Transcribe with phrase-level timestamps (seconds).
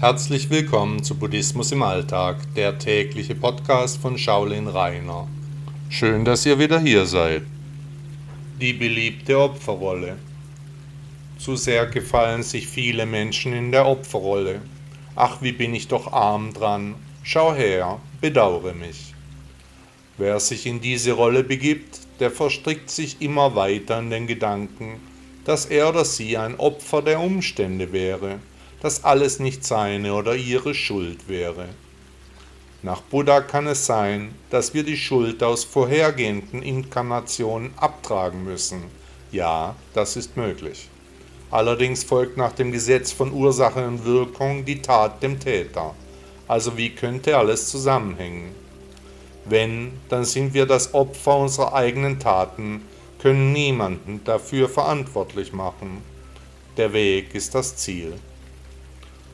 [0.00, 5.26] Herzlich willkommen zu Buddhismus im Alltag, der tägliche Podcast von Shaolin Rainer.
[5.90, 7.42] Schön, dass ihr wieder hier seid.
[8.60, 10.16] Die beliebte Opferrolle.
[11.40, 14.60] Zu sehr gefallen sich viele Menschen in der Opferrolle.
[15.16, 16.94] Ach, wie bin ich doch arm dran.
[17.24, 19.14] Schau her, bedauere mich.
[20.16, 25.00] Wer sich in diese Rolle begibt, der verstrickt sich immer weiter in den Gedanken,
[25.44, 28.38] dass er oder sie ein Opfer der Umstände wäre
[28.80, 31.68] dass alles nicht seine oder ihre Schuld wäre.
[32.82, 38.84] Nach Buddha kann es sein, dass wir die Schuld aus vorhergehenden Inkarnationen abtragen müssen.
[39.32, 40.88] Ja, das ist möglich.
[41.50, 45.94] Allerdings folgt nach dem Gesetz von Ursache und Wirkung die Tat dem Täter.
[46.46, 48.54] Also wie könnte alles zusammenhängen?
[49.44, 52.82] Wenn, dann sind wir das Opfer unserer eigenen Taten,
[53.18, 56.02] können niemanden dafür verantwortlich machen.
[56.76, 58.14] Der Weg ist das Ziel.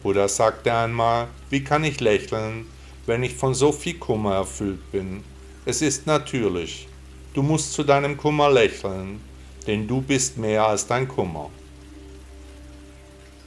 [0.05, 2.67] Buddha sagte einmal, wie kann ich lächeln,
[3.07, 5.25] wenn ich von so viel Kummer erfüllt bin?
[5.65, 6.87] Es ist natürlich.
[7.33, 9.19] Du musst zu deinem Kummer lächeln,
[9.67, 11.49] denn du bist mehr als dein Kummer.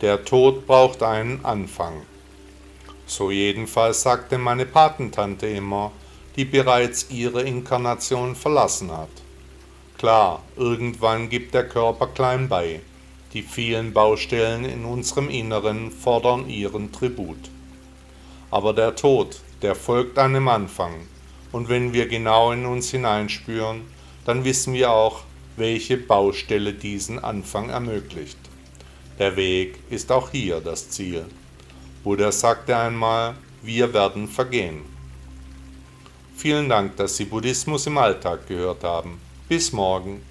[0.01, 2.01] Der Tod braucht einen Anfang.
[3.05, 5.91] So jedenfalls sagte meine Patentante immer,
[6.35, 9.09] die bereits ihre Inkarnation verlassen hat.
[9.99, 12.81] Klar, irgendwann gibt der Körper klein bei,
[13.37, 17.37] die vielen Baustellen in unserem Inneren fordern ihren Tribut.
[18.49, 20.95] Aber der Tod, der folgt einem Anfang,
[21.51, 23.81] und wenn wir genau in uns hineinspüren,
[24.25, 25.21] dann wissen wir auch,
[25.55, 28.39] welche Baustelle diesen Anfang ermöglicht.
[29.19, 31.25] Der Weg ist auch hier das Ziel.
[32.03, 34.81] Buddha sagte einmal, wir werden vergehen.
[36.35, 39.19] Vielen Dank, dass Sie Buddhismus im Alltag gehört haben.
[39.47, 40.23] Bis morgen.